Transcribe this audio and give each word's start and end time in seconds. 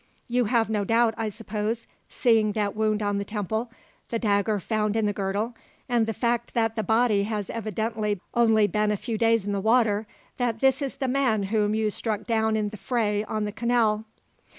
"You 0.27 0.45
have 0.45 0.67
no 0.67 0.83
doubt, 0.83 1.13
I 1.15 1.29
suppose, 1.29 1.85
seeing 2.09 2.53
that 2.53 2.75
wound 2.75 3.03
on 3.03 3.19
the 3.19 3.23
temple, 3.23 3.69
the 4.09 4.17
dagger 4.17 4.59
found 4.59 4.95
in 4.95 5.05
the 5.05 5.13
girdle, 5.13 5.53
and 5.87 6.07
the 6.07 6.11
fact 6.13 6.55
that 6.55 6.75
the 6.75 6.81
body 6.81 7.21
has 7.25 7.51
evidently 7.51 8.19
only 8.33 8.65
been 8.65 8.89
a 8.89 8.97
few 8.97 9.15
days 9.19 9.45
in 9.45 9.51
the 9.51 9.61
water, 9.61 10.07
that 10.37 10.59
this 10.59 10.81
is 10.81 10.95
the 10.95 11.07
man 11.07 11.43
whom 11.53 11.75
you 11.75 11.91
struck 11.91 12.25
down 12.25 12.55
in 12.55 12.69
the 12.69 12.77
fray 12.77 13.23
on 13.25 13.45
the 13.45 13.51
canal?" 13.51 14.05